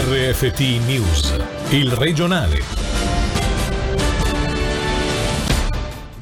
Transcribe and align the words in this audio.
RFT 0.00 0.60
News, 0.86 1.36
il 1.70 1.90
regionale. 1.90 2.60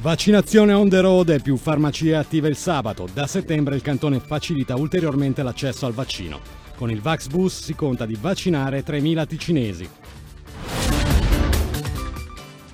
Vaccinazione 0.01 0.73
on 0.73 0.89
the 0.89 1.01
road 1.01 1.29
e 1.29 1.41
più 1.41 1.59
farmacie 1.59 2.17
attive 2.17 2.49
il 2.49 2.57
sabato. 2.57 3.07
Da 3.13 3.27
settembre 3.27 3.75
il 3.75 3.83
cantone 3.83 4.19
facilita 4.19 4.77
ulteriormente 4.77 5.43
l'accesso 5.43 5.85
al 5.85 5.93
vaccino. 5.93 6.41
Con 6.75 6.91
il 6.91 7.03
Vax 7.03 7.27
Bus 7.27 7.65
si 7.65 7.75
conta 7.75 8.07
di 8.07 8.17
vaccinare 8.19 8.83
3.000 8.83 9.27
ticinesi. 9.27 9.89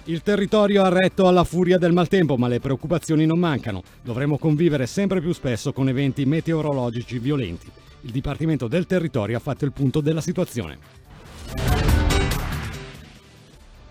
Il 0.04 0.22
territorio 0.22 0.84
ha 0.84 0.88
retto 0.88 1.26
alla 1.26 1.42
furia 1.42 1.78
del 1.78 1.92
maltempo, 1.92 2.36
ma 2.36 2.46
le 2.46 2.60
preoccupazioni 2.60 3.26
non 3.26 3.40
mancano. 3.40 3.82
Dovremo 4.02 4.38
convivere 4.38 4.86
sempre 4.86 5.20
più 5.20 5.32
spesso 5.32 5.72
con 5.72 5.88
eventi 5.88 6.24
meteorologici 6.26 7.18
violenti. 7.18 7.70
Il 8.04 8.10
Dipartimento 8.10 8.66
del 8.66 8.86
Territorio 8.86 9.36
ha 9.36 9.40
fatto 9.40 9.64
il 9.64 9.70
punto 9.70 10.00
della 10.00 10.20
situazione. 10.20 10.76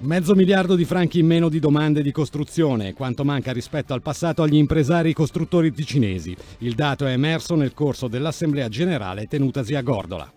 Mezzo 0.04 0.34
miliardo 0.34 0.74
di 0.74 0.84
franchi 0.84 1.20
in 1.20 1.28
meno 1.28 1.48
di 1.48 1.60
domande 1.60 2.02
di 2.02 2.12
costruzione, 2.12 2.94
quanto 2.94 3.24
manca 3.24 3.52
rispetto 3.52 3.94
al 3.94 4.02
passato 4.02 4.42
agli 4.42 4.56
impresari 4.56 5.14
costruttori 5.14 5.72
ticinesi. 5.72 6.36
Il 6.60 6.74
dato 6.74 7.06
è 7.06 7.12
emerso 7.12 7.54
nel 7.54 7.76
corso 7.76 8.08
dell'Assemblea 8.08 8.68
generale 8.68 9.28
tenutasi 9.28 9.76
a 9.76 9.82
Gordola. 9.84 10.34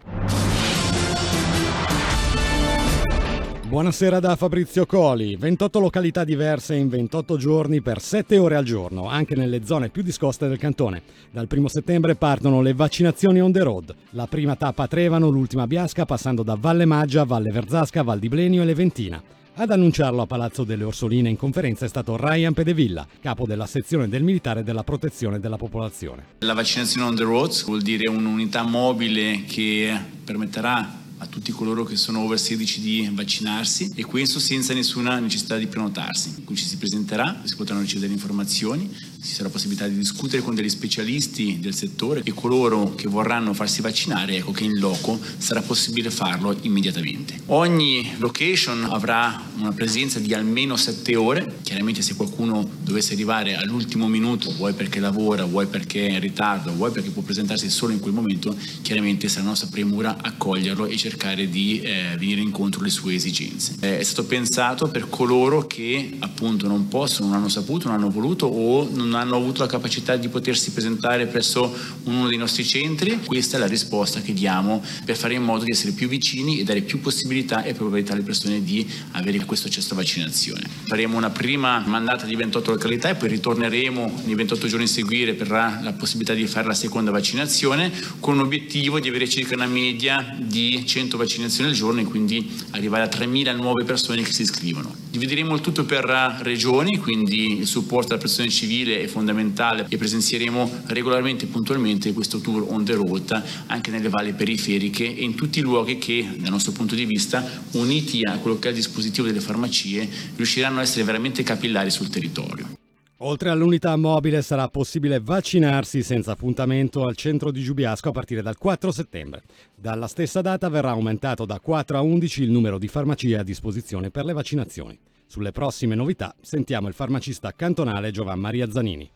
Buonasera 3.66 4.20
da 4.20 4.36
Fabrizio 4.36 4.84
Coli. 4.84 5.34
28 5.36 5.80
località 5.80 6.24
diverse 6.24 6.74
in 6.74 6.90
28 6.90 7.38
giorni 7.38 7.80
per 7.80 8.02
7 8.02 8.36
ore 8.36 8.56
al 8.56 8.64
giorno, 8.64 9.08
anche 9.08 9.34
nelle 9.34 9.64
zone 9.64 9.88
più 9.88 10.02
discoste 10.02 10.46
del 10.46 10.58
cantone. 10.58 11.00
Dal 11.30 11.46
primo 11.46 11.68
settembre 11.68 12.16
partono 12.16 12.60
le 12.60 12.74
vaccinazioni 12.74 13.40
on 13.40 13.50
the 13.50 13.62
road. 13.62 13.94
La 14.10 14.26
prima 14.26 14.56
tappa 14.56 14.82
a 14.82 14.88
Trevano, 14.88 15.30
l'ultima 15.30 15.62
a 15.62 15.66
Biasca, 15.66 16.04
passando 16.04 16.42
da 16.42 16.54
Valle 16.60 16.84
Maggia, 16.84 17.24
Valle 17.24 17.50
Verzasca, 17.50 18.02
Val 18.02 18.18
di 18.18 18.28
Blenio 18.28 18.60
e 18.60 18.66
Leventina. 18.66 19.22
Ad 19.56 19.70
annunciarlo 19.70 20.22
a 20.22 20.26
Palazzo 20.26 20.64
delle 20.64 20.82
Orsoline 20.82 21.28
in 21.28 21.36
conferenza 21.36 21.84
è 21.84 21.88
stato 21.88 22.16
Ryan 22.16 22.52
Pedevilla, 22.52 23.06
capo 23.20 23.46
della 23.46 23.66
sezione 23.66 24.08
del 24.08 24.24
militare 24.24 24.64
della 24.64 24.82
protezione 24.82 25.38
della 25.38 25.56
popolazione. 25.56 26.24
La 26.40 26.54
vaccinazione 26.54 27.06
on 27.06 27.14
the 27.14 27.22
road 27.22 27.64
vuol 27.64 27.80
dire 27.80 28.10
un'unità 28.10 28.64
mobile 28.64 29.44
che 29.46 29.96
permetterà 30.24 31.02
a 31.18 31.26
tutti 31.26 31.52
coloro 31.52 31.84
che 31.84 31.94
sono 31.94 32.22
over 32.22 32.36
16 32.36 32.80
di 32.80 33.08
vaccinarsi 33.12 33.92
e 33.94 34.04
questo 34.04 34.40
senza 34.40 34.74
nessuna 34.74 35.20
necessità 35.20 35.56
di 35.56 35.68
prenotarsi. 35.68 36.42
Qui 36.42 36.56
ci 36.56 36.64
si 36.64 36.76
presenterà, 36.76 37.42
si 37.44 37.54
potranno 37.54 37.82
ricevere 37.82 38.12
informazioni, 38.12 38.90
ci 39.24 39.32
sarà 39.32 39.48
possibilità 39.48 39.88
di 39.88 39.96
discutere 39.96 40.42
con 40.42 40.54
degli 40.54 40.68
specialisti 40.68 41.58
del 41.58 41.74
settore 41.74 42.20
e 42.24 42.34
coloro 42.34 42.94
che 42.94 43.08
vorranno 43.08 43.54
farsi 43.54 43.80
vaccinare, 43.80 44.36
ecco 44.36 44.52
che 44.52 44.64
in 44.64 44.78
loco 44.78 45.18
sarà 45.38 45.62
possibile 45.62 46.10
farlo 46.10 46.54
immediatamente. 46.60 47.40
Ogni 47.46 48.12
location 48.18 48.84
avrà 48.84 49.42
una 49.56 49.72
presenza 49.72 50.18
di 50.18 50.34
almeno 50.34 50.76
7 50.76 51.16
ore, 51.16 51.60
chiaramente 51.62 52.02
se 52.02 52.14
qualcuno 52.16 52.68
dovesse 52.82 53.14
arrivare 53.14 53.56
all'ultimo 53.56 54.08
minuto, 54.08 54.52
vuoi 54.52 54.74
perché 54.74 55.00
lavora, 55.00 55.44
vuoi 55.46 55.66
perché 55.66 56.06
è 56.06 56.12
in 56.12 56.20
ritardo, 56.20 56.72
vuoi 56.72 56.90
perché 56.90 57.08
può 57.08 57.22
presentarsi 57.22 57.70
solo 57.70 57.92
in 57.92 58.00
quel 58.00 58.12
momento, 58.12 58.54
chiaramente 58.82 59.28
sarà 59.28 59.46
nostra 59.46 59.68
premura 59.70 60.18
accoglierlo 60.20 60.84
e 60.84 60.96
cercare 60.98 61.48
di 61.48 61.80
eh, 61.80 62.14
venire 62.18 62.42
incontro 62.42 62.80
alle 62.80 62.90
sue 62.90 63.14
esigenze. 63.14 63.76
Eh, 63.80 63.98
è 63.98 64.02
stato 64.02 64.26
pensato 64.26 64.88
per 64.88 65.08
coloro 65.08 65.66
che 65.66 66.16
appunto 66.18 66.66
non 66.66 66.88
possono, 66.88 67.28
non 67.28 67.38
hanno 67.38 67.48
saputo, 67.48 67.88
non 67.88 67.96
hanno 67.96 68.10
voluto 68.10 68.46
o 68.46 68.86
non 68.92 69.13
hanno 69.16 69.36
avuto 69.36 69.62
la 69.62 69.68
capacità 69.68 70.16
di 70.16 70.28
potersi 70.28 70.72
presentare 70.72 71.26
presso 71.26 71.74
uno 72.04 72.28
dei 72.28 72.36
nostri 72.36 72.64
centri. 72.64 73.20
Questa 73.24 73.56
è 73.56 73.60
la 73.60 73.66
risposta 73.66 74.20
che 74.20 74.32
diamo 74.32 74.82
per 75.04 75.16
fare 75.16 75.34
in 75.34 75.42
modo 75.42 75.64
di 75.64 75.70
essere 75.70 75.92
più 75.92 76.08
vicini 76.08 76.60
e 76.60 76.64
dare 76.64 76.82
più 76.82 77.00
possibilità 77.00 77.62
e 77.62 77.74
probabilità 77.74 78.12
alle 78.12 78.22
persone 78.22 78.62
di 78.62 78.86
avere 79.12 79.44
questo 79.44 79.68
accesso 79.68 79.94
a 79.94 79.96
vaccinazione. 79.96 80.62
Faremo 80.84 81.16
una 81.16 81.30
prima 81.30 81.82
mandata 81.86 82.26
di 82.26 82.34
28 82.34 82.72
località 82.72 83.10
e 83.10 83.14
poi 83.14 83.28
ritorneremo 83.28 84.22
nei 84.24 84.34
28 84.34 84.66
giorni 84.66 84.84
a 84.84 84.88
seguire 84.88 85.34
per 85.34 85.50
la, 85.50 85.94
possibilità 85.96 86.34
di 86.34 86.46
fare 86.46 86.66
la 86.66 86.74
seconda 86.74 87.10
vaccinazione 87.10 87.92
con 88.20 88.36
l'obiettivo 88.36 89.00
di 89.00 89.08
avere 89.08 89.28
circa 89.28 89.54
una 89.54 89.66
media 89.66 90.36
di 90.38 90.84
100 90.84 91.16
vaccinazioni 91.16 91.70
al 91.70 91.76
giorno 91.76 92.00
e 92.00 92.04
quindi 92.04 92.50
arrivare 92.70 93.04
a 93.04 93.08
3.000 93.08 93.54
nuove 93.54 93.84
persone 93.84 94.22
che 94.22 94.32
si 94.32 94.42
iscrivono. 94.42 95.03
Divideremo 95.14 95.54
il 95.54 95.60
tutto 95.60 95.84
per 95.84 96.04
regioni, 96.40 96.98
quindi 96.98 97.58
il 97.58 97.68
supporto 97.68 98.14
alla 98.14 98.20
persona 98.20 98.48
civile 98.48 99.00
è 99.00 99.06
fondamentale 99.06 99.86
e 99.88 99.96
presenzieremo 99.96 100.82
regolarmente 100.86 101.44
e 101.44 101.46
puntualmente 101.46 102.12
questo 102.12 102.40
tour 102.40 102.66
on 102.68 102.84
the 102.84 102.94
road 102.94 103.42
anche 103.66 103.92
nelle 103.92 104.08
valli 104.08 104.32
periferiche 104.32 105.04
e 105.04 105.22
in 105.22 105.36
tutti 105.36 105.60
i 105.60 105.62
luoghi 105.62 105.98
che 105.98 106.28
dal 106.36 106.50
nostro 106.50 106.72
punto 106.72 106.96
di 106.96 107.04
vista 107.04 107.48
uniti 107.74 108.26
a 108.26 108.38
quello 108.38 108.58
che 108.58 108.66
è 108.66 108.70
il 108.72 108.76
dispositivo 108.76 109.28
delle 109.28 109.38
farmacie 109.38 110.08
riusciranno 110.34 110.80
a 110.80 110.82
essere 110.82 111.04
veramente 111.04 111.44
capillari 111.44 111.92
sul 111.92 112.08
territorio. 112.08 112.73
Oltre 113.18 113.48
all'unità 113.48 113.94
mobile 113.94 114.42
sarà 114.42 114.66
possibile 114.66 115.20
vaccinarsi 115.20 116.02
senza 116.02 116.32
appuntamento 116.32 117.06
al 117.06 117.14
centro 117.14 117.52
di 117.52 117.62
Giubiasco 117.62 118.08
a 118.08 118.12
partire 118.12 118.42
dal 118.42 118.58
4 118.58 118.90
settembre. 118.90 119.42
Dalla 119.72 120.08
stessa 120.08 120.40
data 120.40 120.68
verrà 120.68 120.90
aumentato 120.90 121.44
da 121.44 121.60
4 121.60 121.96
a 121.96 122.00
11 122.00 122.42
il 122.42 122.50
numero 122.50 122.76
di 122.76 122.88
farmacie 122.88 123.38
a 123.38 123.44
disposizione 123.44 124.10
per 124.10 124.24
le 124.24 124.32
vaccinazioni. 124.32 124.98
Sulle 125.26 125.52
prossime 125.52 125.94
novità 125.94 126.34
sentiamo 126.40 126.88
il 126.88 126.94
farmacista 126.94 127.52
cantonale 127.52 128.10
Giovan 128.10 128.40
Maria 128.40 128.68
Zanini. 128.68 129.08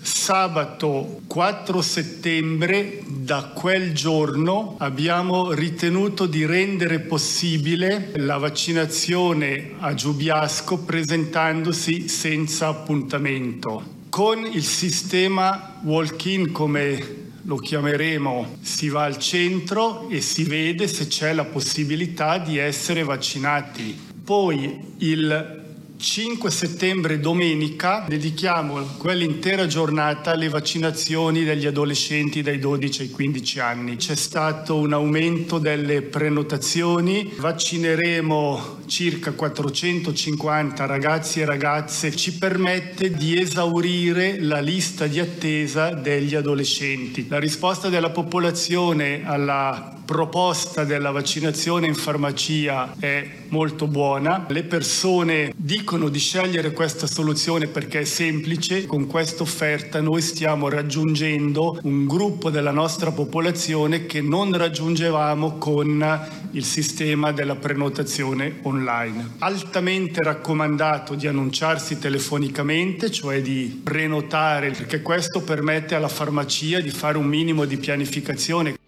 Sabato 0.00 1.20
4 1.26 1.80
settembre, 1.80 3.02
da 3.06 3.52
quel 3.54 3.92
giorno, 3.92 4.76
abbiamo 4.78 5.52
ritenuto 5.52 6.26
di 6.26 6.44
rendere 6.44 7.00
possibile 7.00 8.10
la 8.16 8.36
vaccinazione 8.36 9.74
a 9.78 9.94
Giubiasco 9.94 10.78
presentandosi 10.78 12.08
senza 12.08 12.68
appuntamento. 12.68 14.00
Con 14.08 14.44
il 14.44 14.64
sistema 14.64 15.80
walk-in 15.82 16.52
come 16.52 17.30
lo 17.42 17.56
chiameremo, 17.56 18.58
si 18.60 18.88
va 18.88 19.04
al 19.04 19.18
centro 19.18 20.08
e 20.08 20.20
si 20.20 20.44
vede 20.44 20.86
se 20.86 21.06
c'è 21.06 21.32
la 21.32 21.44
possibilità 21.44 22.38
di 22.38 22.58
essere 22.58 23.02
vaccinati. 23.02 23.98
Poi 24.24 24.94
il 24.98 25.61
5 26.02 26.50
settembre 26.50 27.20
domenica 27.20 28.04
dedichiamo 28.08 28.96
quell'intera 28.98 29.68
giornata 29.68 30.32
alle 30.32 30.48
vaccinazioni 30.48 31.44
degli 31.44 31.64
adolescenti 31.64 32.42
dai 32.42 32.58
12 32.58 33.02
ai 33.02 33.10
15 33.10 33.60
anni. 33.60 33.96
C'è 33.96 34.16
stato 34.16 34.78
un 34.78 34.92
aumento 34.94 35.58
delle 35.58 36.02
prenotazioni, 36.02 37.32
vaccineremo 37.36 38.80
circa 38.86 39.30
450 39.30 40.86
ragazzi 40.86 41.40
e 41.40 41.44
ragazze, 41.44 42.16
ci 42.16 42.36
permette 42.36 43.12
di 43.12 43.40
esaurire 43.40 44.40
la 44.40 44.58
lista 44.58 45.06
di 45.06 45.20
attesa 45.20 45.90
degli 45.90 46.34
adolescenti. 46.34 47.28
La 47.28 47.38
risposta 47.38 47.88
della 47.88 48.10
popolazione 48.10 49.22
alla 49.24 50.01
proposta 50.04 50.84
della 50.84 51.10
vaccinazione 51.10 51.86
in 51.86 51.94
farmacia 51.94 52.94
è 52.98 53.28
molto 53.48 53.86
buona. 53.86 54.46
Le 54.48 54.64
persone 54.64 55.52
dicono 55.56 56.08
di 56.08 56.18
scegliere 56.18 56.72
questa 56.72 57.06
soluzione 57.06 57.66
perché 57.66 58.00
è 58.00 58.04
semplice, 58.04 58.86
con 58.86 59.06
questa 59.06 59.42
offerta 59.42 60.00
noi 60.00 60.20
stiamo 60.20 60.68
raggiungendo 60.68 61.78
un 61.82 62.06
gruppo 62.06 62.50
della 62.50 62.70
nostra 62.70 63.10
popolazione 63.12 64.06
che 64.06 64.20
non 64.20 64.56
raggiungevamo 64.56 65.58
con 65.58 66.28
il 66.52 66.64
sistema 66.64 67.32
della 67.32 67.56
prenotazione 67.56 68.58
online. 68.62 69.34
Altamente 69.38 70.22
raccomandato 70.22 71.14
di 71.14 71.26
annunciarsi 71.26 71.98
telefonicamente, 71.98 73.10
cioè 73.10 73.40
di 73.40 73.80
prenotare, 73.82 74.70
perché 74.70 75.02
questo 75.02 75.42
permette 75.42 75.94
alla 75.94 76.08
farmacia 76.08 76.80
di 76.80 76.90
fare 76.90 77.18
un 77.18 77.26
minimo 77.26 77.64
di 77.64 77.76
pianificazione. 77.76 78.80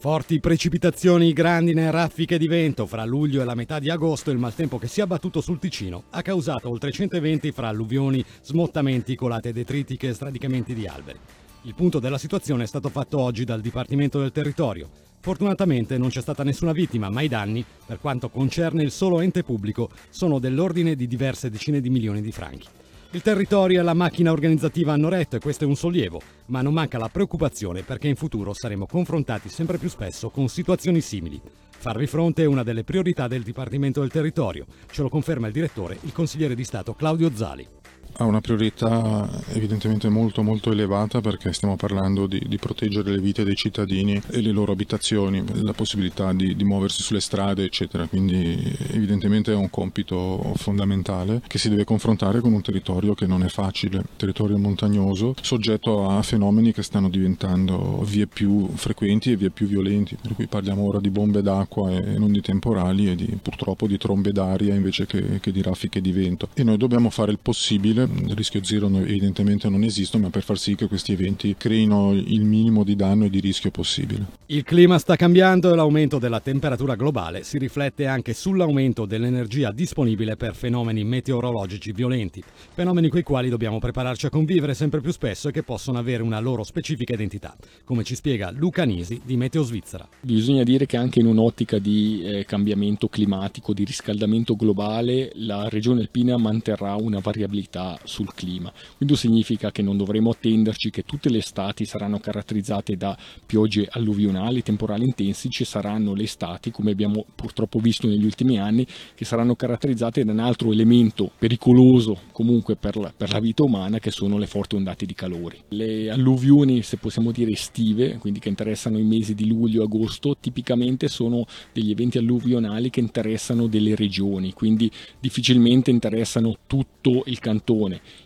Forti 0.00 0.40
precipitazioni, 0.40 1.34
grandine 1.34 1.90
raffiche 1.90 2.38
di 2.38 2.48
vento 2.48 2.86
fra 2.86 3.04
luglio 3.04 3.42
e 3.42 3.44
la 3.44 3.54
metà 3.54 3.78
di 3.78 3.90
agosto 3.90 4.30
il 4.30 4.38
maltempo 4.38 4.78
che 4.78 4.86
si 4.86 5.00
è 5.00 5.02
abbattuto 5.02 5.42
sul 5.42 5.58
Ticino 5.58 6.04
ha 6.08 6.22
causato 6.22 6.70
oltre 6.70 6.90
100 6.90 7.16
eventi 7.16 7.52
fra 7.52 7.68
alluvioni, 7.68 8.24
smottamenti, 8.40 9.14
colate 9.14 9.52
detritiche 9.52 10.08
e 10.08 10.14
stradicamenti 10.14 10.72
di 10.72 10.86
alberi. 10.86 11.18
Il 11.64 11.74
punto 11.74 11.98
della 11.98 12.16
situazione 12.16 12.62
è 12.62 12.66
stato 12.66 12.88
fatto 12.88 13.18
oggi 13.18 13.44
dal 13.44 13.60
Dipartimento 13.60 14.18
del 14.18 14.32
Territorio. 14.32 14.88
Fortunatamente 15.20 15.98
non 15.98 16.08
c'è 16.08 16.22
stata 16.22 16.44
nessuna 16.44 16.72
vittima, 16.72 17.10
ma 17.10 17.20
i 17.20 17.28
danni, 17.28 17.62
per 17.84 18.00
quanto 18.00 18.30
concerne 18.30 18.82
il 18.82 18.92
solo 18.92 19.20
ente 19.20 19.42
pubblico, 19.42 19.90
sono 20.08 20.38
dell'ordine 20.38 20.96
di 20.96 21.06
diverse 21.06 21.50
decine 21.50 21.82
di 21.82 21.90
milioni 21.90 22.22
di 22.22 22.32
franchi. 22.32 22.66
Il 23.12 23.22
territorio 23.22 23.80
e 23.80 23.82
la 23.82 23.92
macchina 23.92 24.30
organizzativa 24.30 24.92
hanno 24.92 25.08
retto 25.08 25.34
e 25.34 25.40
questo 25.40 25.64
è 25.64 25.66
un 25.66 25.74
sollievo, 25.74 26.20
ma 26.46 26.62
non 26.62 26.72
manca 26.72 26.96
la 26.96 27.08
preoccupazione 27.08 27.82
perché 27.82 28.06
in 28.06 28.14
futuro 28.14 28.52
saremo 28.54 28.86
confrontati 28.86 29.48
sempre 29.48 29.78
più 29.78 29.88
spesso 29.88 30.30
con 30.30 30.46
situazioni 30.46 31.00
simili. 31.00 31.40
Farvi 31.76 32.06
fronte 32.06 32.44
è 32.44 32.46
una 32.46 32.62
delle 32.62 32.84
priorità 32.84 33.26
del 33.26 33.42
Dipartimento 33.42 33.98
del 33.98 34.12
Territorio, 34.12 34.64
ce 34.92 35.02
lo 35.02 35.08
conferma 35.08 35.48
il 35.48 35.52
direttore, 35.52 35.98
il 36.02 36.12
consigliere 36.12 36.54
di 36.54 36.62
Stato 36.62 36.94
Claudio 36.94 37.34
Zali. 37.34 37.79
Ha 38.16 38.24
una 38.24 38.40
priorità 38.40 39.28
evidentemente 39.52 40.08
molto 40.08 40.42
molto 40.42 40.72
elevata 40.72 41.20
perché 41.20 41.52
stiamo 41.52 41.76
parlando 41.76 42.26
di, 42.26 42.42
di 42.46 42.58
proteggere 42.58 43.10
le 43.10 43.20
vite 43.20 43.44
dei 43.44 43.56
cittadini 43.56 44.20
e 44.30 44.40
le 44.40 44.50
loro 44.50 44.72
abitazioni, 44.72 45.42
la 45.62 45.72
possibilità 45.72 46.32
di, 46.32 46.54
di 46.54 46.64
muoversi 46.64 47.02
sulle 47.02 47.20
strade 47.20 47.64
eccetera, 47.64 48.06
quindi 48.06 48.76
evidentemente 48.88 49.52
è 49.52 49.56
un 49.56 49.70
compito 49.70 50.52
fondamentale 50.56 51.42
che 51.46 51.58
si 51.58 51.68
deve 51.68 51.84
confrontare 51.84 52.40
con 52.40 52.52
un 52.52 52.62
territorio 52.62 53.14
che 53.14 53.26
non 53.26 53.42
è 53.42 53.48
facile, 53.48 54.04
territorio 54.16 54.58
montagnoso, 54.58 55.34
soggetto 55.40 56.08
a 56.08 56.22
fenomeni 56.22 56.72
che 56.72 56.82
stanno 56.82 57.08
diventando 57.08 58.02
vie 58.04 58.26
più 58.26 58.68
frequenti 58.74 59.32
e 59.32 59.36
vie 59.36 59.50
più 59.50 59.66
violenti, 59.66 60.16
per 60.20 60.34
cui 60.34 60.46
parliamo 60.46 60.86
ora 60.86 61.00
di 61.00 61.10
bombe 61.10 61.42
d'acqua 61.42 61.90
e 61.90 62.18
non 62.18 62.32
di 62.32 62.40
temporali 62.40 63.10
e 63.10 63.14
di, 63.14 63.38
purtroppo 63.40 63.86
di 63.86 63.96
trombe 63.98 64.32
d'aria 64.32 64.74
invece 64.74 65.06
che, 65.06 65.40
che 65.40 65.52
di 65.52 65.62
raffiche 65.62 66.00
di 66.00 66.12
vento. 66.12 66.48
E 66.54 66.62
noi 66.62 66.76
dobbiamo 66.76 67.10
fare 67.10 67.32
il 67.32 67.38
possibile, 67.40 67.99
il 68.02 68.34
rischio 68.34 68.62
zero 68.62 68.86
evidentemente 68.86 69.68
non 69.68 69.82
esiste, 69.82 70.18
ma 70.18 70.30
per 70.30 70.42
far 70.42 70.58
sì 70.58 70.74
che 70.74 70.86
questi 70.86 71.12
eventi 71.12 71.54
creino 71.56 72.12
il 72.12 72.44
minimo 72.44 72.84
di 72.84 72.96
danno 72.96 73.24
e 73.24 73.30
di 73.30 73.40
rischio 73.40 73.70
possibile. 73.70 74.26
Il 74.46 74.64
clima 74.64 74.98
sta 74.98 75.16
cambiando 75.16 75.72
e 75.72 75.76
l'aumento 75.76 76.18
della 76.18 76.40
temperatura 76.40 76.94
globale 76.94 77.42
si 77.44 77.58
riflette 77.58 78.06
anche 78.06 78.34
sull'aumento 78.34 79.06
dell'energia 79.06 79.72
disponibile 79.72 80.36
per 80.36 80.54
fenomeni 80.54 81.04
meteorologici 81.04 81.92
violenti, 81.92 82.42
fenomeni 82.74 83.08
con 83.08 83.20
i 83.20 83.22
quali 83.22 83.48
dobbiamo 83.48 83.78
prepararci 83.78 84.26
a 84.26 84.30
convivere 84.30 84.74
sempre 84.74 85.00
più 85.00 85.12
spesso 85.12 85.48
e 85.48 85.52
che 85.52 85.62
possono 85.62 85.98
avere 85.98 86.22
una 86.22 86.40
loro 86.40 86.64
specifica 86.64 87.14
identità, 87.14 87.56
come 87.84 88.04
ci 88.04 88.14
spiega 88.14 88.50
Luca 88.50 88.84
Nisi 88.84 89.20
di 89.24 89.36
Meteo 89.36 89.62
Svizzera. 89.62 90.08
Bisogna 90.20 90.62
dire 90.62 90.86
che 90.86 90.96
anche 90.96 91.20
in 91.20 91.26
un'ottica 91.26 91.78
di 91.78 92.22
eh, 92.22 92.44
cambiamento 92.44 93.08
climatico, 93.08 93.72
di 93.72 93.84
riscaldamento 93.84 94.56
globale, 94.56 95.30
la 95.34 95.68
regione 95.68 96.00
alpina 96.00 96.36
manterrà 96.36 96.94
una 96.96 97.20
variabilità 97.20 97.89
sul 98.04 98.32
clima. 98.34 98.72
Quindi 98.96 99.16
significa 99.16 99.70
che 99.70 99.82
non 99.82 99.96
dovremo 99.96 100.30
attenderci 100.30 100.90
che 100.90 101.02
tutte 101.02 101.30
le 101.30 101.38
estati 101.38 101.84
saranno 101.84 102.18
caratterizzate 102.18 102.96
da 102.96 103.16
piogge 103.44 103.86
alluvionali, 103.90 104.62
temporali 104.62 105.04
intensi, 105.04 105.50
ci 105.50 105.64
saranno 105.64 106.14
le 106.14 106.24
estati, 106.24 106.70
come 106.70 106.90
abbiamo 106.90 107.24
purtroppo 107.34 107.78
visto 107.78 108.06
negli 108.06 108.24
ultimi 108.24 108.58
anni, 108.58 108.86
che 109.14 109.24
saranno 109.24 109.54
caratterizzate 109.54 110.24
da 110.24 110.32
un 110.32 110.40
altro 110.40 110.72
elemento 110.72 111.30
pericoloso 111.38 112.18
comunque 112.32 112.76
per 112.76 112.96
la, 112.96 113.12
per 113.16 113.30
la 113.32 113.40
vita 113.40 113.62
umana, 113.62 113.98
che 113.98 114.10
sono 114.10 114.38
le 114.38 114.46
forti 114.46 114.76
ondate 114.76 115.06
di 115.06 115.14
calore. 115.14 115.64
Le 115.68 116.10
alluvioni, 116.10 116.82
se 116.82 116.96
possiamo 116.96 117.32
dire 117.32 117.52
estive, 117.52 118.18
quindi 118.18 118.40
che 118.40 118.48
interessano 118.48 118.98
i 118.98 119.04
mesi 119.04 119.34
di 119.34 119.46
luglio 119.46 119.82
e 119.82 119.84
agosto, 119.84 120.36
tipicamente 120.38 121.08
sono 121.08 121.46
degli 121.72 121.90
eventi 121.90 122.18
alluvionali 122.18 122.90
che 122.90 123.00
interessano 123.00 123.66
delle 123.66 123.94
regioni, 123.94 124.52
quindi 124.52 124.90
difficilmente 125.18 125.90
interessano 125.90 126.56
tutto 126.66 127.22
il 127.26 127.38
cantone. 127.38 127.79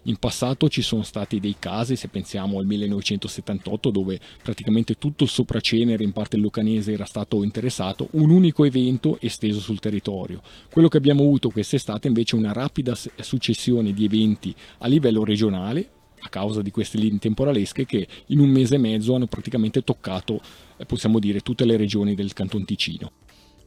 In 0.05 0.17
passato 0.17 0.69
ci 0.69 0.83
sono 0.83 1.03
stati 1.03 1.41
dei 1.41 1.57
casi, 1.59 1.97
se 1.97 2.09
pensiamo 2.09 2.59
al 2.59 2.67
1978, 2.67 3.91
dove 3.91 4.19
praticamente 4.43 4.97
tutto 4.99 5.25
il 5.25 5.31
sopracenere 5.31 6.03
in 6.03 6.13
parte 6.13 6.37
lucanese 6.37 6.93
era 6.93 7.05
stato 7.05 7.43
interessato, 7.43 8.09
un 8.13 8.31
unico 8.31 8.65
evento 8.65 9.19
esteso 9.21 9.61
sul 9.61 9.81
territorio. 9.81 10.43
Quello 10.71 10.89
che 10.89 10.97
abbiamo 10.97 11.23
avuto 11.23 11.51
quest'estate 11.51 12.09
invece 12.09 12.37
è 12.37 12.39
una 12.39 12.53
rapida 12.53 12.95
successione 12.95 13.93
di 13.93 14.05
eventi 14.05 14.55
a 14.79 14.87
livello 14.89 15.25
regionale, 15.25 15.91
a 16.21 16.29
causa 16.29 16.63
di 16.63 16.71
queste 16.71 16.99
linee 16.99 17.19
temporalesche 17.19 17.85
che 17.85 18.07
in 18.27 18.41
un 18.41 18.49
mese 18.49 18.77
e 18.77 18.79
mezzo 18.79 19.15
hanno 19.15 19.27
praticamente 19.27 19.83
toccato, 19.83 20.41
eh, 20.77 20.87
possiamo 20.87 21.19
dire, 21.19 21.41
tutte 21.41 21.65
le 21.65 21.77
regioni 21.77 22.15
del 22.15 22.33
Canton 22.33 22.65
Ticino. 22.65 23.13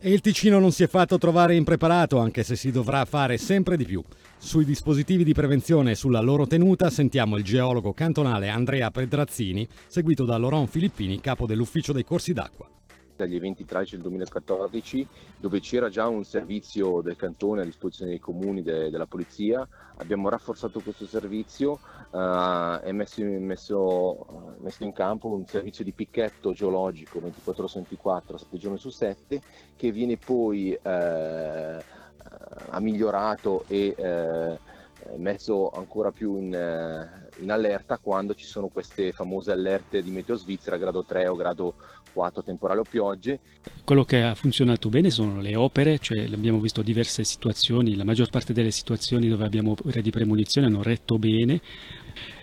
E 0.07 0.13
il 0.13 0.21
Ticino 0.21 0.57
non 0.57 0.71
si 0.71 0.83
è 0.83 0.87
fatto 0.87 1.17
trovare 1.17 1.53
impreparato, 1.55 2.17
anche 2.17 2.41
se 2.43 2.55
si 2.55 2.71
dovrà 2.71 3.03
fare 3.03 3.37
sempre 3.37 3.75
di 3.75 3.83
più. 3.83 4.01
Sui 4.37 4.63
dispositivi 4.63 5.25
di 5.25 5.33
prevenzione 5.33 5.91
e 5.91 5.95
sulla 5.95 6.21
loro 6.21 6.47
tenuta 6.47 6.89
sentiamo 6.89 7.35
il 7.35 7.43
geologo 7.43 7.91
cantonale 7.91 8.47
Andrea 8.47 8.89
Pedrazzini, 8.89 9.67
seguito 9.87 10.23
da 10.23 10.37
Laurent 10.37 10.69
Filippini, 10.69 11.19
capo 11.19 11.45
dell'ufficio 11.45 11.91
dei 11.91 12.05
corsi 12.05 12.31
d'acqua 12.31 12.76
dagli 13.17 13.35
eventi 13.35 13.65
tragici 13.65 13.95
del 13.95 14.03
2014, 14.03 15.07
dove 15.37 15.59
c'era 15.59 15.89
già 15.89 16.07
un 16.07 16.23
servizio 16.23 17.01
del 17.01 17.15
cantone 17.15 17.61
a 17.61 17.65
disposizione 17.65 18.11
dei 18.11 18.19
comuni 18.19 18.61
de- 18.61 18.89
della 18.89 19.07
polizia. 19.07 19.67
Abbiamo 19.97 20.29
rafforzato 20.29 20.79
questo 20.79 21.07
servizio 21.07 21.79
uh, 22.11 22.79
e 22.83 22.91
messo, 22.91 23.23
messo, 23.23 24.55
messo, 24.59 24.83
in 24.83 24.93
campo 24.93 25.27
un 25.29 25.45
servizio 25.47 25.83
di 25.83 25.91
picchetto 25.91 26.53
geologico 26.53 27.19
24 27.19 27.63
ore 27.63 27.71
su 27.71 27.77
24, 27.79 28.37
7 28.37 28.57
giorni 28.57 28.77
su 28.77 28.89
7, 28.89 29.41
che 29.75 29.91
viene 29.91 30.17
poi 30.17 30.77
uh, 30.79 31.81
migliorato 32.79 33.63
e 33.67 33.95
uh, 33.97 34.75
messo 35.17 35.69
ancora 35.69 36.11
più 36.11 36.37
in, 36.37 37.09
in 37.39 37.51
allerta 37.51 37.97
quando 37.97 38.33
ci 38.35 38.45
sono 38.45 38.67
queste 38.67 39.11
famose 39.11 39.51
allerte 39.51 40.01
di 40.01 40.11
meteo 40.11 40.35
svizzera 40.35 40.77
grado 40.77 41.03
3 41.03 41.27
o 41.27 41.35
grado 41.35 41.73
4 42.13 42.43
temporale 42.43 42.79
o 42.79 42.85
piogge. 42.89 43.39
Quello 43.83 44.03
che 44.03 44.23
ha 44.23 44.35
funzionato 44.35 44.89
bene 44.89 45.09
sono 45.09 45.39
le 45.39 45.55
opere, 45.55 45.99
cioè 45.99 46.25
abbiamo 46.31 46.59
visto 46.59 46.81
diverse 46.81 47.23
situazioni, 47.23 47.95
la 47.95 48.03
maggior 48.03 48.29
parte 48.29 48.53
delle 48.53 48.71
situazioni 48.71 49.27
dove 49.27 49.45
abbiamo 49.45 49.71
opere 49.71 50.01
di 50.01 50.09
premonizione 50.09 50.67
hanno 50.67 50.81
retto 50.81 51.17
bene, 51.19 51.61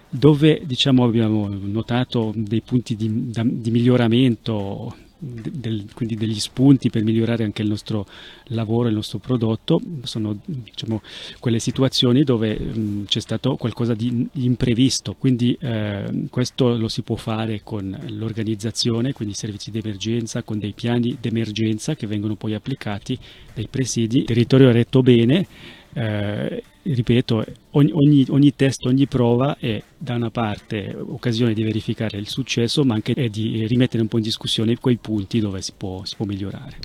dove 0.09 0.63
diciamo, 0.65 1.05
abbiamo 1.05 1.49
notato 1.49 2.33
dei 2.35 2.63
punti 2.63 2.95
di, 2.95 3.31
di 3.31 3.71
miglioramento 3.71 4.95
del, 5.19 5.87
quindi 5.95 6.17
degli 6.17 6.39
spunti 6.39 6.91
per 6.91 7.03
migliorare 7.03 7.45
anche 7.45 7.63
il 7.63 7.69
nostro 7.69 8.07
lavoro, 8.49 8.89
il 8.89 8.95
nostro 8.95 9.19
prodotto, 9.19 9.81
sono 10.03 10.39
diciamo, 10.45 11.03
quelle 11.39 11.59
situazioni 11.59 12.25
dove 12.25 12.59
mh, 12.59 13.05
c'è 13.07 13.21
stato 13.21 13.57
qualcosa 13.57 13.95
di 13.95 14.29
imprevisto, 14.33 15.15
quindi 15.15 15.57
eh, 15.61 16.27
questo 16.31 16.77
lo 16.77 16.89
si 16.89 17.03
può 17.03 17.17
fare 17.17 17.63
con 17.63 17.97
l'organizzazione, 18.09 19.13
quindi 19.13 19.35
servizi 19.35 19.71
di 19.71 19.79
emergenza, 19.79 20.43
con 20.43 20.59
dei 20.59 20.73
piani 20.73 21.17
d'emergenza 21.21 21.95
che 21.95 22.07
vengono 22.07 22.35
poi 22.35 22.55
applicati 22.55 23.19
dai 23.55 23.69
presidi, 23.69 24.19
il 24.19 24.25
territorio 24.25 24.69
è 24.69 24.73
retto 24.73 25.03
bene, 25.03 25.47
eh, 25.95 26.63
ripeto, 26.83 27.45
ogni, 27.71 27.93
ogni, 27.93 28.27
ogni, 28.29 28.55
test, 28.55 28.85
ogni 28.85 29.07
prova 29.07 29.57
è 29.59 29.83
da 29.97 30.15
una 30.17 30.31
parte 30.31 30.95
occasione 30.95 31.55
di 31.55 31.63
verificare 31.63 32.19
il 32.19 32.29
successo, 32.29 32.85
ma 32.85 32.95
anche 32.95 33.15
di 33.31 33.67
rimettere 33.67 34.03
un 34.03 34.09
po' 34.09 34.19
in 34.19 34.25
discussione 34.25 34.77
quei 34.79 34.97
punti 34.97 35.41
dove 35.41 35.63
si 35.63 35.73
può, 35.77 36.05
si 36.05 36.17
può 36.17 36.27
migliorare. 36.27 36.77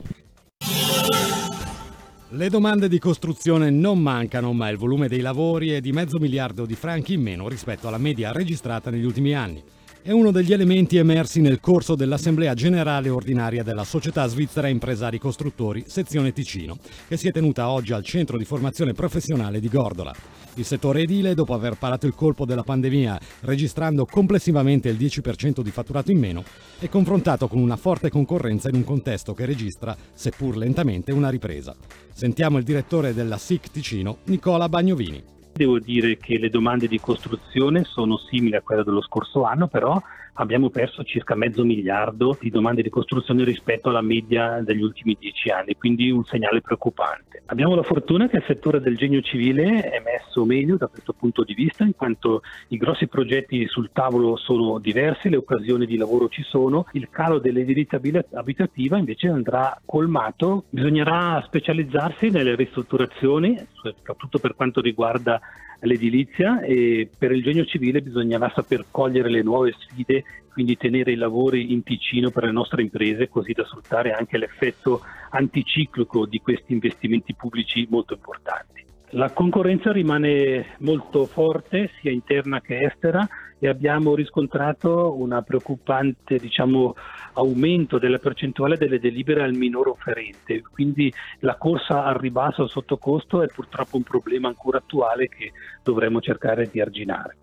Le 2.31 2.49
domande 2.49 2.87
di 2.87 2.99
costruzione 2.99 3.71
non 3.71 3.99
mancano, 3.99 4.53
ma 4.53 4.69
il 4.69 4.77
volume 4.77 5.07
dei 5.07 5.21
lavori 5.21 5.69
è 5.69 5.81
di 5.81 5.91
mezzo 5.91 6.19
miliardo 6.19 6.67
di 6.67 6.75
franchi 6.75 7.13
in 7.13 7.21
meno 7.21 7.49
rispetto 7.49 7.87
alla 7.87 7.97
media 7.97 8.31
registrata 8.31 8.91
negli 8.91 9.03
ultimi 9.03 9.33
anni 9.33 9.63
è 10.01 10.11
uno 10.11 10.31
degli 10.31 10.53
elementi 10.53 10.95
emersi 10.95 11.41
nel 11.41 11.59
corso 11.59 11.93
dell'Assemblea 11.93 12.53
Generale 12.53 13.09
Ordinaria 13.09 13.63
della 13.63 13.83
Società 13.83 14.25
Svizzera 14.27 14.69
Impresari 14.69 15.19
Costruttori, 15.19 15.83
sezione 15.87 16.31
Ticino, 16.31 16.77
che 17.07 17.17
si 17.17 17.27
è 17.27 17.31
tenuta 17.31 17.69
oggi 17.69 17.91
al 17.91 18.03
Centro 18.03 18.37
di 18.37 18.45
Formazione 18.45 18.93
Professionale 18.93 19.59
di 19.59 19.67
Gordola. 19.67 20.15
Il 20.55 20.65
settore 20.65 21.01
edile, 21.01 21.33
dopo 21.33 21.53
aver 21.53 21.75
parato 21.75 22.07
il 22.07 22.15
colpo 22.15 22.45
della 22.45 22.63
pandemia, 22.63 23.19
registrando 23.41 24.05
complessivamente 24.05 24.87
il 24.89 24.97
10% 24.97 25.61
di 25.61 25.71
fatturato 25.71 26.11
in 26.11 26.19
meno, 26.19 26.43
è 26.79 26.87
confrontato 26.87 27.47
con 27.47 27.59
una 27.59 27.75
forte 27.75 28.09
concorrenza 28.09 28.69
in 28.69 28.75
un 28.75 28.83
contesto 28.85 29.33
che 29.33 29.45
registra, 29.45 29.95
seppur 30.13 30.55
lentamente, 30.55 31.11
una 31.11 31.29
ripresa. 31.29 31.75
Sentiamo 32.13 32.57
il 32.57 32.63
direttore 32.63 33.13
della 33.13 33.37
SIC 33.37 33.69
Ticino, 33.69 34.19
Nicola 34.25 34.69
Bagnovini. 34.69 35.38
Devo 35.59 35.77
dire 35.77 36.17
che 36.19 36.37
le 36.37 36.49
domande 36.49 36.87
di 36.87 37.01
costruzione 37.01 37.83
sono 37.83 38.17
simili 38.17 38.55
a 38.55 38.61
quelle 38.61 38.85
dello 38.85 39.01
scorso 39.01 39.43
anno, 39.43 39.67
però 39.67 40.01
abbiamo 40.33 40.69
perso 40.69 41.03
circa 41.03 41.35
mezzo 41.35 41.63
miliardo 41.63 42.37
di 42.39 42.49
domande 42.49 42.81
di 42.81 42.89
costruzione 42.89 43.43
rispetto 43.43 43.89
alla 43.89 44.01
media 44.01 44.61
degli 44.61 44.81
ultimi 44.81 45.17
dieci 45.19 45.49
anni, 45.49 45.75
quindi 45.75 46.11
un 46.11 46.23
segnale 46.23 46.61
preoccupante. 46.61 47.43
Abbiamo 47.47 47.75
la 47.75 47.83
fortuna 47.83 48.27
che 48.27 48.37
il 48.37 48.43
settore 48.45 48.79
del 48.79 48.95
genio 48.95 49.21
civile 49.21 49.89
è 49.89 50.01
messo 50.01 50.45
meglio 50.45 50.77
da 50.77 50.87
questo 50.87 51.13
punto 51.13 51.43
di 51.43 51.53
vista, 51.53 51.83
in 51.83 51.95
quanto 51.95 52.41
i 52.69 52.77
grossi 52.77 53.07
progetti 53.07 53.65
sul 53.67 53.89
tavolo 53.91 54.35
sono 54.37 54.77
diversi, 54.77 55.29
le 55.29 55.37
occasioni 55.37 55.85
di 55.85 55.97
lavoro 55.97 56.29
ci 56.29 56.43
sono, 56.43 56.85
il 56.93 57.09
calo 57.09 57.39
dell'edilizia 57.39 57.99
abitativa 58.33 58.97
invece 58.97 59.27
andrà 59.27 59.79
colmato, 59.85 60.65
bisognerà 60.69 61.41
specializzarsi 61.45 62.29
nelle 62.29 62.55
ristrutturazioni, 62.55 63.57
soprattutto 63.73 64.39
per 64.39 64.55
quanto 64.55 64.81
riguarda 64.81 65.39
l'edilizia 65.81 66.61
e 66.61 67.09
per 67.15 67.31
il 67.31 67.43
genio 67.43 67.65
civile 67.65 68.01
bisognerà 68.01 68.51
saper 68.53 68.85
cogliere 68.91 69.29
le 69.29 69.41
nuove 69.41 69.73
sfide, 69.77 70.23
quindi 70.51 70.77
tenere 70.77 71.11
i 71.11 71.15
lavori 71.15 71.71
in 71.71 71.83
Ticino 71.83 72.31
per 72.31 72.43
le 72.43 72.51
nostre 72.51 72.81
imprese 72.81 73.29
così 73.29 73.53
da 73.53 73.65
sfruttare 73.65 74.11
anche 74.11 74.37
l'effetto 74.37 75.01
anticiclico 75.31 76.25
di 76.25 76.39
questi 76.39 76.73
investimenti 76.73 77.33
pubblici 77.33 77.87
molto 77.89 78.13
importanti. 78.13 78.88
La 79.13 79.31
concorrenza 79.31 79.91
rimane 79.91 80.75
molto 80.79 81.25
forte 81.25 81.89
sia 81.99 82.11
interna 82.11 82.61
che 82.61 82.77
estera 82.77 83.27
e 83.57 83.67
abbiamo 83.67 84.13
riscontrato 84.13 85.19
un 85.19 85.41
preoccupante 85.43 86.37
diciamo, 86.37 86.93
aumento 87.33 87.97
della 87.97 88.19
percentuale 88.19 88.77
delle 88.77 88.99
delibere 88.99 89.41
al 89.41 89.53
minor 89.53 89.87
offerente, 89.87 90.61
quindi 90.61 91.11
la 91.39 91.55
corsa 91.55 92.05
al 92.05 92.15
ribasso 92.15 92.67
sotto 92.67 92.97
costo 92.97 93.41
è 93.41 93.47
purtroppo 93.47 93.97
un 93.97 94.03
problema 94.03 94.47
ancora 94.47 94.77
attuale 94.77 95.27
che 95.27 95.53
dovremo 95.83 96.21
cercare 96.21 96.69
di 96.71 96.79
arginare. 96.79 97.37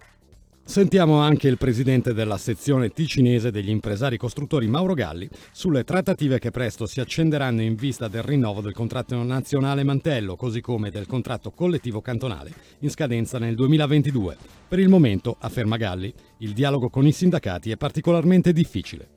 Sentiamo 0.68 1.20
anche 1.20 1.46
il 1.46 1.58
presidente 1.58 2.12
della 2.12 2.36
sezione 2.36 2.90
ticinese 2.90 3.52
degli 3.52 3.70
impresari 3.70 4.16
costruttori 4.18 4.66
Mauro 4.66 4.94
Galli 4.94 5.28
sulle 5.52 5.84
trattative 5.84 6.40
che 6.40 6.50
presto 6.50 6.86
si 6.86 6.98
accenderanno 6.98 7.62
in 7.62 7.76
vista 7.76 8.08
del 8.08 8.24
rinnovo 8.24 8.60
del 8.60 8.74
contratto 8.74 9.22
nazionale 9.22 9.84
mantello, 9.84 10.34
così 10.34 10.60
come 10.60 10.90
del 10.90 11.06
contratto 11.06 11.52
collettivo 11.52 12.00
cantonale, 12.00 12.52
in 12.80 12.90
scadenza 12.90 13.38
nel 13.38 13.54
2022. 13.54 14.36
Per 14.66 14.80
il 14.80 14.88
momento, 14.88 15.36
afferma 15.38 15.76
Galli, 15.76 16.12
il 16.38 16.52
dialogo 16.52 16.90
con 16.90 17.06
i 17.06 17.12
sindacati 17.12 17.70
è 17.70 17.76
particolarmente 17.76 18.52
difficile. 18.52 19.15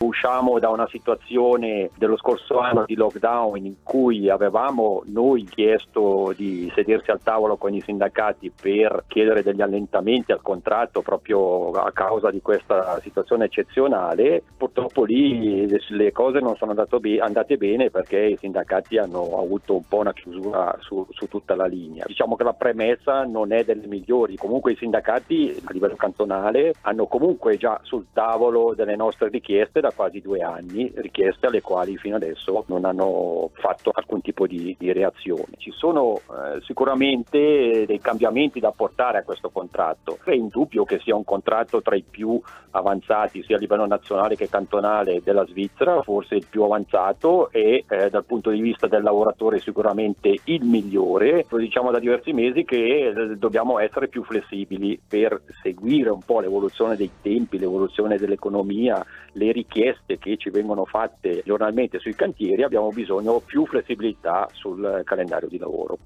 Usciamo 0.00 0.60
da 0.60 0.68
una 0.68 0.86
situazione 0.88 1.90
dello 1.96 2.16
scorso 2.16 2.60
anno 2.60 2.84
di 2.86 2.94
lockdown 2.94 3.56
in 3.56 3.74
cui 3.82 4.30
avevamo 4.30 5.02
noi 5.06 5.42
chiesto 5.42 6.32
di 6.36 6.70
sedersi 6.72 7.10
al 7.10 7.20
tavolo 7.20 7.56
con 7.56 7.74
i 7.74 7.80
sindacati 7.80 8.52
per 8.52 9.04
chiedere 9.08 9.42
degli 9.42 9.60
allentamenti 9.60 10.30
al 10.30 10.40
contratto 10.40 11.02
proprio 11.02 11.72
a 11.72 11.90
causa 11.90 12.30
di 12.30 12.40
questa 12.40 13.00
situazione 13.00 13.46
eccezionale. 13.46 14.40
Purtroppo 14.56 15.02
lì 15.02 15.66
le 15.88 16.12
cose 16.12 16.38
non 16.38 16.54
sono 16.54 16.76
andate 16.76 17.56
bene 17.56 17.90
perché 17.90 18.18
i 18.18 18.36
sindacati 18.36 18.98
hanno 18.98 19.40
avuto 19.40 19.74
un 19.74 19.88
po' 19.88 19.98
una 19.98 20.12
chiusura 20.12 20.76
su, 20.78 21.04
su 21.10 21.26
tutta 21.26 21.56
la 21.56 21.66
linea. 21.66 22.04
Diciamo 22.06 22.36
che 22.36 22.44
la 22.44 22.54
premessa 22.54 23.24
non 23.24 23.52
è 23.52 23.64
delle 23.64 23.88
migliori, 23.88 24.36
comunque 24.36 24.72
i 24.72 24.76
sindacati 24.76 25.60
a 25.64 25.72
livello 25.72 25.96
cantonale 25.96 26.74
hanno 26.82 27.06
comunque 27.06 27.56
già 27.56 27.80
sul 27.82 28.06
tavolo 28.12 28.74
delle 28.76 28.94
nostre 28.94 29.28
richieste 29.28 29.86
da 29.88 29.92
quasi 29.94 30.20
due 30.20 30.40
anni, 30.40 30.92
richieste 30.96 31.46
alle 31.46 31.60
quali 31.60 31.96
fino 31.96 32.16
adesso 32.16 32.64
non 32.68 32.84
hanno 32.84 33.50
fatto 33.54 33.90
alcun 33.92 34.20
tipo 34.20 34.46
di, 34.46 34.76
di 34.78 34.92
reazione. 34.92 35.56
Ci 35.56 35.72
sono 35.72 36.16
eh, 36.16 36.60
sicuramente 36.62 37.84
dei 37.86 38.00
cambiamenti 38.00 38.60
da 38.60 38.70
portare 38.70 39.18
a 39.18 39.22
questo 39.22 39.50
contratto. 39.50 40.18
È 40.22 40.32
indubbio 40.32 40.84
che 40.84 40.98
sia 41.00 41.16
un 41.16 41.24
contratto 41.24 41.80
tra 41.80 41.96
i 41.96 42.04
più 42.08 42.40
avanzati 42.70 43.42
sia 43.42 43.56
a 43.56 43.58
livello 43.58 43.86
nazionale 43.86 44.36
che 44.36 44.48
cantonale 44.48 45.22
della 45.24 45.46
Svizzera, 45.46 46.02
forse 46.02 46.34
il 46.36 46.46
più 46.48 46.62
avanzato 46.62 47.50
e 47.50 47.84
eh, 47.88 48.10
dal 48.10 48.24
punto 48.24 48.50
di 48.50 48.60
vista 48.60 48.86
del 48.86 49.02
lavoratore 49.02 49.58
sicuramente 49.60 50.34
il 50.44 50.64
migliore. 50.64 51.46
Lo 51.48 51.58
diciamo 51.58 51.90
da 51.90 51.98
diversi 51.98 52.32
mesi 52.32 52.64
che 52.64 53.08
eh, 53.08 53.36
dobbiamo 53.36 53.78
essere 53.78 54.08
più 54.08 54.22
flessibili 54.22 55.00
per 55.08 55.40
seguire 55.62 56.10
un 56.10 56.22
po' 56.24 56.40
l'evoluzione 56.40 56.96
dei 56.96 57.10
tempi, 57.22 57.58
l'evoluzione 57.58 58.18
dell'economia, 58.18 59.04
le 59.32 59.52
richieste 59.52 59.77
che 60.18 60.36
ci 60.36 60.50
vengono 60.50 60.84
fatte 60.84 61.42
giornalmente 61.44 61.98
sui 61.98 62.14
cantieri, 62.14 62.62
abbiamo 62.62 62.90
bisogno 62.90 63.40
più 63.40 63.64
flessibilità 63.66 64.48
sul 64.52 65.02
calendario 65.04 65.48
di 65.48 65.58
lavoro. 65.58 65.98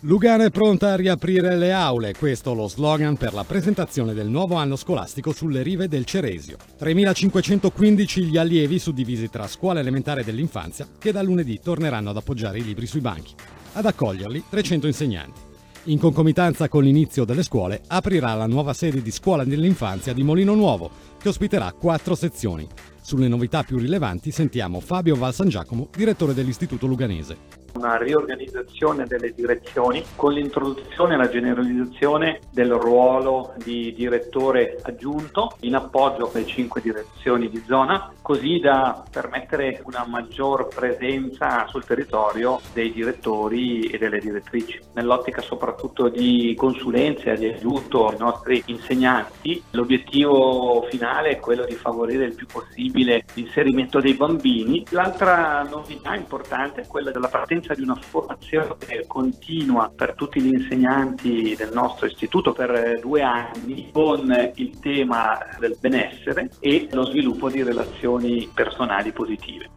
Lugano 0.00 0.44
è 0.44 0.50
pronta 0.50 0.92
a 0.92 0.96
riaprire 0.96 1.56
le 1.56 1.72
aule, 1.72 2.14
questo 2.14 2.54
lo 2.54 2.68
slogan 2.68 3.16
per 3.16 3.34
la 3.34 3.44
presentazione 3.44 4.14
del 4.14 4.28
nuovo 4.28 4.54
anno 4.54 4.76
scolastico 4.76 5.32
sulle 5.32 5.62
rive 5.62 5.88
del 5.88 6.04
Ceresio. 6.04 6.58
3.515 6.78 8.20
gli 8.20 8.36
allievi 8.36 8.78
suddivisi 8.78 9.28
tra 9.28 9.48
scuola 9.48 9.80
elementare 9.80 10.22
dell'infanzia 10.22 10.86
che 10.98 11.12
da 11.12 11.22
lunedì 11.22 11.58
torneranno 11.60 12.10
ad 12.10 12.16
appoggiare 12.16 12.58
i 12.58 12.64
libri 12.64 12.86
sui 12.86 13.00
banchi. 13.00 13.34
Ad 13.72 13.84
accoglierli 13.84 14.44
300 14.48 14.86
insegnanti. 14.86 15.45
In 15.88 16.00
concomitanza 16.00 16.68
con 16.68 16.82
l'inizio 16.82 17.24
delle 17.24 17.44
scuole, 17.44 17.80
aprirà 17.86 18.34
la 18.34 18.48
nuova 18.48 18.72
sede 18.72 19.02
di 19.02 19.12
scuola 19.12 19.44
dell'infanzia 19.44 20.12
di 20.12 20.24
Molino 20.24 20.54
Nuovo, 20.54 20.90
che 21.16 21.28
ospiterà 21.28 21.72
quattro 21.72 22.16
sezioni. 22.16 22.66
Sulle 23.00 23.28
novità 23.28 23.62
più 23.62 23.78
rilevanti 23.78 24.32
sentiamo 24.32 24.80
Fabio 24.80 25.14
Valsan 25.14 25.48
Giacomo, 25.48 25.88
direttore 25.96 26.34
dell'Istituto 26.34 26.88
Luganese 26.88 27.55
una 27.76 27.96
riorganizzazione 27.96 29.04
delle 29.06 29.32
direzioni 29.32 30.04
con 30.16 30.32
l'introduzione 30.32 31.14
e 31.14 31.16
la 31.16 31.28
generalizzazione 31.28 32.40
del 32.50 32.72
ruolo 32.72 33.54
di 33.62 33.92
direttore 33.94 34.78
aggiunto 34.82 35.56
in 35.60 35.74
appoggio 35.74 36.30
alle 36.32 36.46
cinque 36.46 36.80
direzioni 36.80 37.48
di 37.48 37.62
zona, 37.66 38.12
così 38.22 38.58
da 38.58 39.04
permettere 39.10 39.82
una 39.84 40.04
maggior 40.06 40.68
presenza 40.68 41.66
sul 41.68 41.84
territorio 41.84 42.60
dei 42.72 42.92
direttori 42.92 43.86
e 43.86 43.98
delle 43.98 44.18
direttrici. 44.18 44.80
Nell'ottica 44.94 45.40
soprattutto 45.40 46.08
di 46.08 46.54
consulenza 46.56 47.32
e 47.32 47.36
di 47.36 47.46
aiuto 47.46 48.08
ai 48.08 48.18
nostri 48.18 48.62
insegnanti, 48.66 49.62
l'obiettivo 49.70 50.86
finale 50.88 51.30
è 51.30 51.40
quello 51.40 51.64
di 51.64 51.74
favorire 51.74 52.24
il 52.24 52.34
più 52.34 52.46
possibile 52.46 53.24
l'inserimento 53.34 54.00
dei 54.00 54.14
bambini. 54.14 54.84
L'altra 54.90 55.62
novità 55.62 56.14
importante 56.14 56.82
è 56.82 56.86
quella 56.86 57.10
della 57.10 57.28
partenza 57.28 57.65
l'esigenza 57.66 57.74
di 57.74 57.82
una 57.82 57.96
formazione 57.96 59.06
continua 59.06 59.90
per 59.94 60.14
tutti 60.14 60.40
gli 60.40 60.52
insegnanti 60.52 61.54
del 61.56 61.70
nostro 61.72 62.06
istituto 62.06 62.52
per 62.52 63.00
due 63.00 63.22
anni 63.22 63.90
con 63.92 64.52
il 64.54 64.78
tema 64.78 65.38
del 65.58 65.76
benessere 65.80 66.50
e 66.60 66.88
lo 66.92 67.04
sviluppo 67.06 67.50
di 67.50 67.62
relazioni 67.62 68.48
personali 68.54 69.12
positive. 69.12 69.70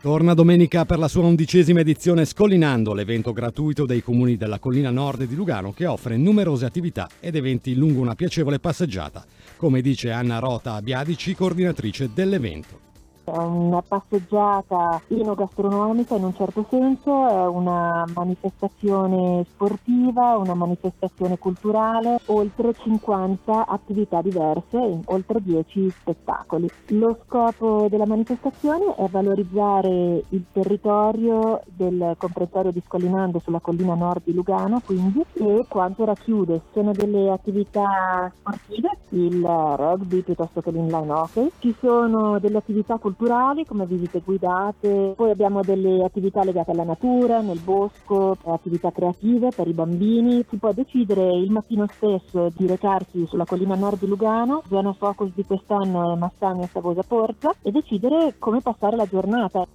Torna 0.00 0.34
domenica 0.34 0.84
per 0.84 1.00
la 1.00 1.08
sua 1.08 1.24
undicesima 1.24 1.80
edizione 1.80 2.24
Scollinando, 2.24 2.94
l'evento 2.94 3.32
gratuito 3.32 3.86
dei 3.86 4.02
comuni 4.02 4.36
della 4.36 4.60
collina 4.60 4.90
nord 4.90 5.24
di 5.24 5.34
Lugano 5.34 5.72
che 5.72 5.86
offre 5.86 6.16
numerose 6.16 6.64
attività 6.64 7.08
ed 7.18 7.34
eventi 7.34 7.74
lungo 7.74 8.02
una 8.02 8.14
piacevole 8.14 8.60
passeggiata, 8.60 9.24
come 9.56 9.80
dice 9.80 10.12
Anna 10.12 10.38
Rota 10.38 10.80
Biadici, 10.80 11.34
coordinatrice 11.34 12.10
dell'evento. 12.14 12.85
È 13.26 13.36
una 13.36 13.82
passeggiata 13.82 15.00
enogastronomica 15.08 16.14
in 16.14 16.22
un 16.22 16.34
certo 16.36 16.64
senso, 16.70 17.26
è 17.26 17.44
una 17.48 18.04
manifestazione 18.14 19.44
sportiva, 19.50 20.36
una 20.36 20.54
manifestazione 20.54 21.36
culturale, 21.36 22.20
oltre 22.26 22.72
50 22.72 23.66
attività 23.66 24.22
diverse, 24.22 25.00
oltre 25.06 25.42
10 25.42 25.90
spettacoli. 25.90 26.70
Lo 26.90 27.18
scopo 27.26 27.88
della 27.90 28.06
manifestazione 28.06 28.94
è 28.94 29.08
valorizzare 29.08 30.22
il 30.28 30.44
territorio 30.52 31.62
del 31.64 32.14
comprensorio 32.18 32.70
di 32.70 32.80
Scollinando 32.86 33.40
sulla 33.40 33.58
collina 33.58 33.94
nord 33.94 34.22
di 34.22 34.34
Lugano, 34.34 34.80
quindi, 34.86 35.24
e 35.32 35.64
quanto 35.68 36.04
racchiude. 36.04 36.60
Sono 36.72 36.92
delle 36.92 37.28
attività 37.28 38.30
sportive, 38.38 38.98
il 39.08 39.44
rugby 39.44 40.20
piuttosto 40.20 40.60
che 40.60 40.70
l'inline 40.70 41.10
hockey, 41.10 41.50
ci 41.58 41.74
sono 41.80 42.38
delle 42.38 42.58
attività 42.58 42.94
culturali 42.98 43.14
culturali 43.16 43.64
come 43.64 43.86
visite 43.86 44.20
guidate, 44.22 45.14
poi 45.16 45.30
abbiamo 45.30 45.62
delle 45.62 46.04
attività 46.04 46.44
legate 46.44 46.70
alla 46.72 46.84
natura, 46.84 47.40
nel 47.40 47.58
bosco, 47.58 48.36
attività 48.44 48.92
creative 48.92 49.48
per 49.54 49.66
i 49.66 49.72
bambini. 49.72 50.44
Si 50.48 50.56
può 50.58 50.72
decidere 50.72 51.34
il 51.34 51.50
mattino 51.50 51.86
stesso 51.88 52.52
di 52.54 52.66
recarsi 52.66 53.26
sulla 53.26 53.46
collina 53.46 53.74
nord 53.74 54.00
di 54.00 54.06
Lugano, 54.06 54.62
zona 54.68 54.92
focus 54.92 55.30
di 55.34 55.44
quest'anno 55.44 56.12
è 56.12 56.18
Massagna 56.18 56.68
Savosa 56.70 57.02
Porza, 57.02 57.54
e 57.62 57.70
decidere 57.70 58.34
come 58.38 58.60
passare 58.60 58.96
la 58.96 59.06
giornata. 59.06 59.66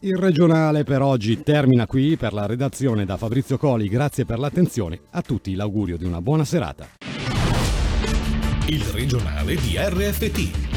Il 0.00 0.16
regionale 0.16 0.84
per 0.84 1.02
oggi 1.02 1.42
termina 1.42 1.86
qui 1.86 2.16
per 2.16 2.32
la 2.32 2.46
redazione 2.46 3.04
da 3.04 3.16
Fabrizio 3.16 3.56
Coli. 3.56 3.88
Grazie 3.88 4.24
per 4.24 4.38
l'attenzione. 4.38 5.00
A 5.12 5.22
tutti 5.22 5.54
l'augurio 5.54 5.96
di 5.96 6.04
una 6.04 6.20
buona 6.20 6.44
serata. 6.44 6.86
Il 8.66 8.82
regionale 8.92 9.54
di 9.56 9.76
RFT, 9.76 10.73